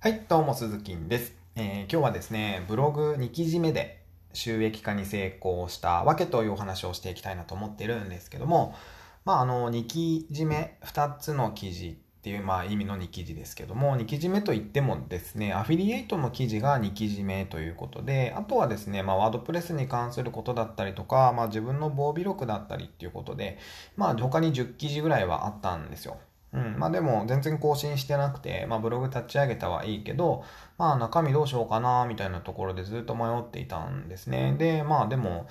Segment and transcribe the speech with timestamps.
[0.00, 4.00] はい、どうも、鈴木です、えー、今日はですね、ブログ2記事目で
[4.32, 8.76] 収益化に成功したわけというお話をしていきたいなと思ってるんですけども、
[9.24, 23.58] まあ、あの、2記事目、2つの記事っていう、まあ、意味の2記事ですけども、2記事目といってもですね、アフィリエイトの記事が2記事目ということで、あとはですね、まあ、ワードプレスに関することだったりとか、まあ、自分の防備力だったりっていうことで、
[23.96, 26.18] まあ、他に10記事ぐらいはあったんですよ。
[26.52, 26.78] うん。
[26.78, 30.44] まあでも全然更新してなくて、まあブログ立ち上げたはいいけど、
[30.78, 34.54] まあ中身どうしようかな、みたいなところでずっと迷っていたんですね。
[34.58, 35.46] で、まあでも、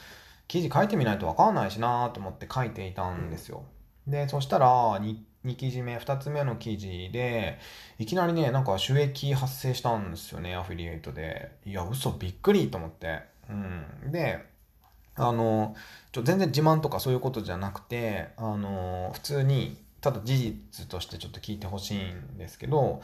[0.47, 3.63] 記事書いてみないとわかんないしなと思って書いていたんですよ。
[4.07, 7.59] で、そしたら2、2記事目、2つ目の記事で、
[7.99, 11.51] いきなりね、なんか収益発生したんですよね、アフィリエイトで。
[11.65, 13.21] いや、嘘、びっくりと思って。
[13.49, 14.11] うん。
[14.11, 14.45] で、
[15.15, 15.75] あの、
[16.11, 23.01] ちょ、全然自慢とかそういうことじゃなくて、あの、普通に、ただ事実としてちょっと聞いてほしいんですけど、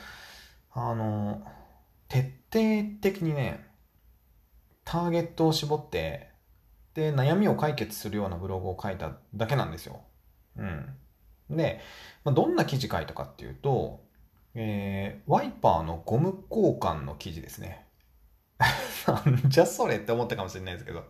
[0.72, 1.44] あの、
[2.08, 3.68] 徹底的にね、
[4.86, 6.30] ターゲットを絞って、
[6.94, 10.02] で、悩みを解決するようなブログを書いただけなんですよ。
[10.58, 10.96] うん。
[11.50, 11.80] で、
[12.24, 14.04] まあ、どんな記事書いたかっていうと、
[14.56, 17.86] えー、ワイパーのゴム交換の記事ですね。
[19.08, 21.04] なんじゃそれって思ったかもしれないですけど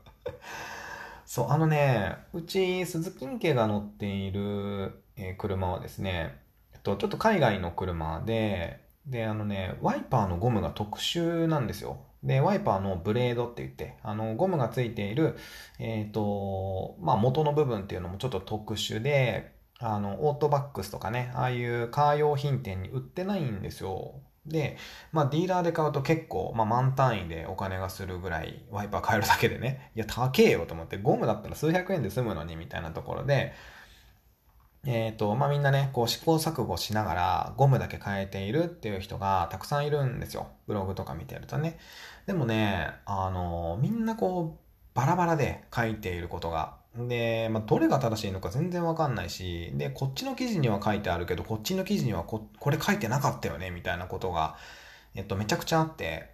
[1.34, 6.36] そう、あのね、うち鈴木家が乗っているえー、車はですね、
[6.74, 11.98] えっと、ちょっと海外の車で、で、あのね、ワイパーのゴムが特殊なんですよ。
[12.24, 15.36] で、ワイパーのブレードって言って、あの、ゴムがついている、
[15.80, 24.22] えっ、と、まあ、元の部分っていうのもちょっと特殊で、あの、オートバックスとかね、ああいうカー用品店に売ってないんですよ。
[24.46, 24.78] で、
[25.12, 33.54] まあ、ディーラーで買うと結構、まあ、満単位でお金がするぐらい、ワイパー買えるだけでね、いや、高えよと思って、ゴムだったら数百円で済むのに、みたいなところで、
[34.86, 40.48] えっ、ー、と、まあ、みんなね、こう試行錯誤しながらゴムだけ変えているっていう人がたくさんいるんですよ。
[40.68, 41.80] ブログとか見てるとね。
[42.26, 44.64] でもね、あの、みんなこう、
[44.94, 46.83] バラバラで書いていることが。
[46.96, 54.58] で、まあ、どれが正しいのか全然わかんないし、で、こっちの記事には書いてあるけど、こっちの記事にはこ、これ書いてなかったよね、みたいなことが、
[55.16, 56.30] えっと、めちゃくちゃあって、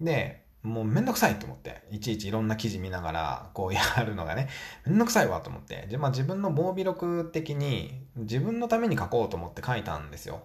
[0.00, 4.48] で、もうめんどくさいと思って、いちいちいろんな記事見ながら、こうやるのがね、
[4.84, 10.42] めんどくさいわと思って、じゃ、まあ自分の防備力的に、自分のために書こうと思って書いたんですよ。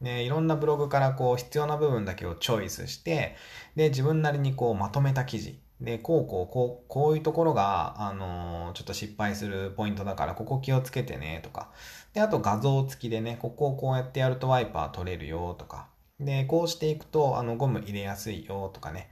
[0.00, 3.36] で、いろんなブログからこう必要な部分だけをチョイスして、
[3.74, 5.60] で、自分なりにこうまとめた記事。
[5.80, 11.70] で、こうこう、こう、こういうところが、あのー、ちょっと失敗するポイントだから、ここ気をつけてね、とか。
[12.12, 15.88] で、あと画像付きでね、ここをこうやってやるとワイパー取れるよ、とか。
[16.20, 19.08] で、こうしていくと、あの、ゴム入れやすいよ、とかね。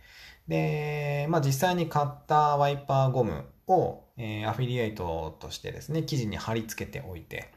[0.48, 7.50] で、まあ、実際に買ったワイパーゴムを、えー、アフィリエイトとしてですね、記事に貼り付けておいて、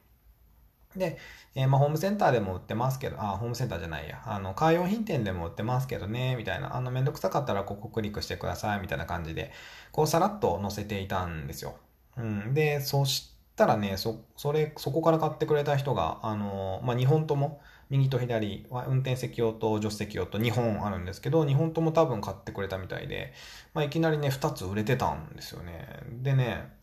[0.95, 1.17] で、
[1.55, 9.51] えー、まあ、ホームセンターでも売ってますけど、あ、ホームセンターじゃないや、あの、カー用品店でも売ってますけどね、みたいな、あの、めんどくさかったらここクリックしてください、みたいな感じで、
[9.91, 11.75] こう、さらっと載せていたんですよ。
[12.17, 12.53] うん。
[12.53, 23.33] で、そしたらね、そ、それ、そこから買ってくれた人が、あの、まあ、2本とも、右と左は運転席用と助手席用と2本あるんですけど、2本とも多分買ってくれたみたいで、
[23.73, 25.87] まあ、いきなりね、2つ売れてたんですよね。
[26.21, 26.73] でね、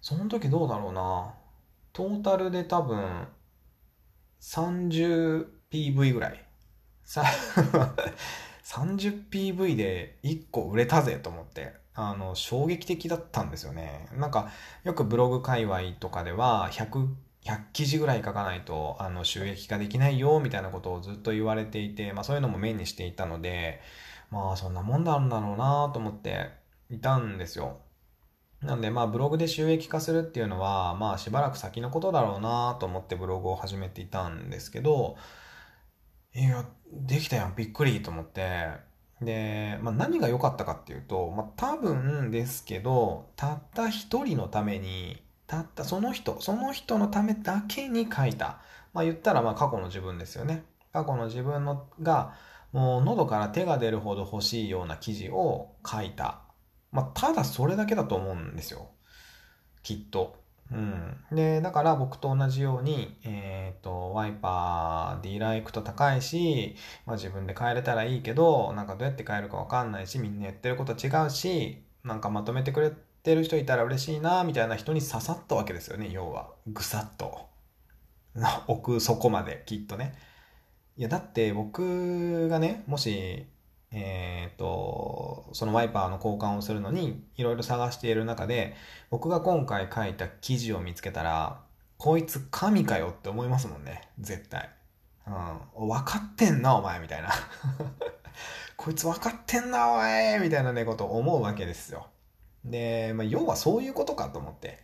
[0.00, 1.34] その時どうだろうな。
[1.92, 3.28] トータルで多分、
[4.40, 6.44] 30PV ぐらい。
[8.64, 14.08] 30PV で1個売れたぜと思って、あの、衝撃的だったんですよね。
[14.12, 14.50] なんか、
[14.84, 17.08] よくブログ界隈とかでは、100
[17.44, 23.80] 100記事ぐらい書かないと、あの、収益化できないよ、みたいなことをずっと言われていて、まあそういうのも目にしていたので、
[24.30, 26.50] まあそんなもんなんだろうなと思って
[26.90, 27.78] いたんですよ。
[28.62, 35.16] なんでまあブログで収益化するっていうのは、まあしばらく先のことだろうなと思ってブログを始めていたんですけど、
[36.34, 38.68] いや、できたやん、びっくりと思って、
[39.20, 48.60] で、まあ何が良かったかっていうと、まあ多分ですけど、たった一人のためにたったその人、その人のためだけに書いた。
[48.92, 50.64] まあ言ったらまあ過去の自分ですよね。
[50.92, 52.34] 過去の自分のが、
[52.72, 56.42] もう喉から手が出るほど欲しいような記事を書いた。
[56.90, 58.90] まあただそれだけだと思うんですよ。
[59.82, 60.43] きっと。
[60.72, 61.16] うん。
[61.32, 66.76] で、だから僕と同じように、えっ、ー、と、ワイパー、ディーラー行くと高いし、
[67.06, 76.50] まあ自分で変えれたらいいけど、なんかどうやって変えるかわかんないし、みんなやってること違うし、なんかまとめてくれてる人いたら嬉しいな、みたいな人に刺さったわけですよね、要は。
[76.66, 77.48] ぐさっと。
[78.66, 80.14] 奥底まで、きっとね。
[80.96, 83.46] いや、だって僕がね、もし、
[83.96, 88.74] えっ、ー、と、そのワイパーの交換をするのに、いろいろ探している中で、
[89.08, 91.60] 僕が今回書いた記事を見つけたら、
[91.96, 94.08] こいつ神かよって思いますもんね。
[94.18, 94.68] 絶対。
[95.28, 95.30] う
[95.84, 95.88] ん。
[95.88, 97.30] 分かってんな、お前、みたいな。
[98.76, 102.08] こいつ分かってんな、おいみたいなね、ことを思うわけですよ。
[102.64, 104.82] で、まあ、要はそういうことかと思って。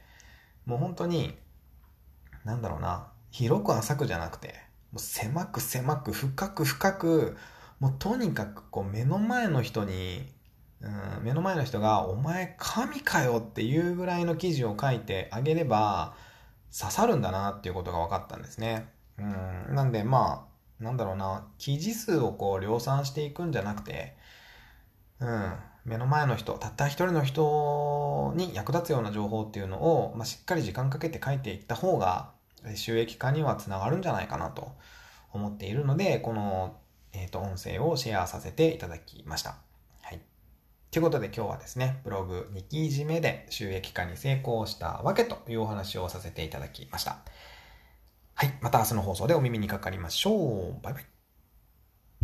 [0.67, 1.37] もう本当に、
[2.45, 4.55] なんだろうな、広く浅くじゃなくて、
[4.93, 7.37] もう狭く狭く深く深く、
[7.81, 10.27] もうとにかくこう目の前の人に、
[10.83, 16.15] うん、目の前の人が、お前神かよっていうぐらいの記事を書いてあげれば、
[16.79, 18.89] 刺さるんだなっていうことが分かったんですね。
[19.19, 24.17] うん、なんでまあ、なんだろうな、記事数をこう量産していくんじゃなくて、
[25.19, 25.53] うん、
[25.85, 32.33] 目の前の人、たった一人の人に役立つような情報っていうのを、まあ、しっかり時間かけて書いていった方が、
[32.75, 34.73] 収益化にはつながるんじゃないかなと
[35.33, 36.80] 思っているので、この、
[37.13, 39.57] えっ、ー、と、音声をシェアさせていただきました。
[40.03, 40.21] はい。
[40.91, 47.19] ということで今日はですね、ブログ2記事目で収益化に成功したわけというお話をさせていただきました。
[48.35, 48.59] はい。
[48.61, 50.83] また明日の放送でお耳にかかりましょう。
[50.83, 51.20] バイバイ。